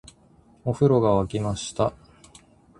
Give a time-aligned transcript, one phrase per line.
[0.65, 1.93] お風呂が湧きました